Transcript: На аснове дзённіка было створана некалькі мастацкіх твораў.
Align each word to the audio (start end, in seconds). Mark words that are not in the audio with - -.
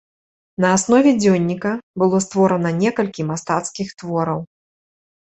На 0.63 0.69
аснове 0.77 1.11
дзённіка 1.19 1.73
было 2.03 2.21
створана 2.27 2.71
некалькі 2.79 3.27
мастацкіх 3.33 3.93
твораў. 4.01 4.39